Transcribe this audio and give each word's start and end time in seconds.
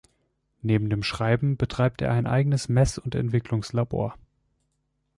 Neben 0.63 0.89
dem 0.89 1.03
Schreiben 1.03 1.57
betreibt 1.57 2.01
er 2.01 2.11
ein 2.11 2.25
eigenes 2.25 2.67
Mess- 2.69 2.97
und 2.97 3.13
Entwicklungslabor. 3.13 4.15